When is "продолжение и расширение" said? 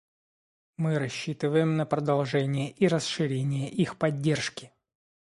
1.85-3.69